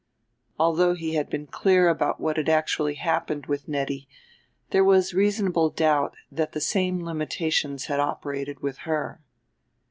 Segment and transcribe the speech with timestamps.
[0.59, 4.07] Although he had been clear about what had actually happened with Nettie
[4.71, 9.21] there was reasonable doubt that the same limitations had operated with her.